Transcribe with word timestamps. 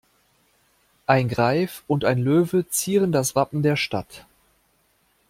Ein 1.05 1.29
Greif 1.29 1.83
und 1.85 2.05
ein 2.05 2.17
Löwe 2.17 2.67
zieren 2.67 3.11
das 3.11 3.35
Wappen 3.35 3.61
der 3.61 3.75
Stadt. 3.75 4.25